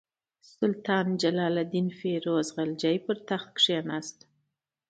سلطان 0.55 1.07
جلال 1.23 1.57
الدین 1.63 1.87
فیروز 2.01 2.47
خلجي 2.55 2.95
پر 3.05 3.17
تخت 3.29 3.49
کښېناست. 3.57 4.17